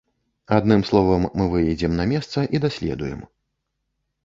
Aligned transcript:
Адным 0.57 0.81
словам, 0.91 1.27
мы 1.41 1.45
выедзем 1.51 1.93
на 2.01 2.09
месца 2.15 2.47
і 2.57 2.65
даследуем. 2.67 3.21